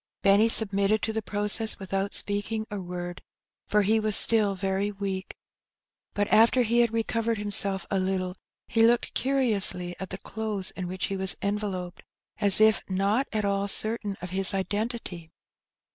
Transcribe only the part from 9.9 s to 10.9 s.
at the clothes in